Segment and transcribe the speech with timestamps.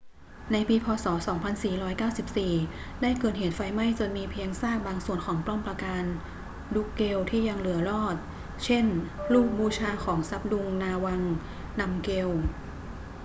[0.51, 0.87] ในปี พ.
[1.03, 1.05] ศ.
[1.27, 6.05] 2494 ได้เกิดเหตุไฟไหม้จนมีเพียงซากบางส่วนของป้อมปราการ
[6.73, 8.15] ดรุ๊กเกลที่ยังเหลือรอด
[8.63, 8.85] เช่น
[9.33, 11.21] รูปบูชาของซับดุง นาวัง
[11.79, 12.29] นำเกล